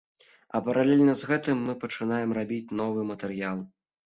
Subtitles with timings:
[0.59, 3.63] А паралельна з гэтым мы пачынаем рабіць новы матэрыял.